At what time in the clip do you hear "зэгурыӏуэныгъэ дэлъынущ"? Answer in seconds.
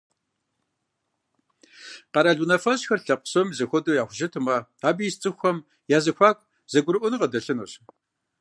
6.71-7.71